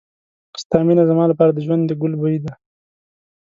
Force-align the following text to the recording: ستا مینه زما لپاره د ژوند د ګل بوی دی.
ستا 0.61 0.77
مینه 0.87 1.03
زما 1.09 1.23
لپاره 1.31 1.51
د 1.53 1.59
ژوند 1.65 1.83
د 1.87 1.91
ګل 2.01 2.13
بوی 2.19 2.37
دی. 2.43 2.51